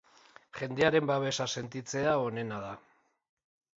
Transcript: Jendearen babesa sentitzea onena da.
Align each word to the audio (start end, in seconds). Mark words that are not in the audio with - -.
Jendearen 0.59 1.11
babesa 1.11 1.47
sentitzea 1.57 2.17
onena 2.31 2.59
da. 2.67 2.73